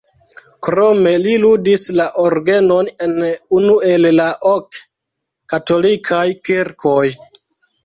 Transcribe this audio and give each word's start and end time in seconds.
Krome 0.67 1.11
li 1.25 1.35
ludis 1.43 1.83
la 1.99 2.07
orgenon 2.21 2.89
en 3.09 3.13
unu 3.59 3.77
el 3.91 4.09
la 4.23 4.27
ok 4.55 4.83
katolikaj 5.55 6.25
kirkoj. 6.51 7.07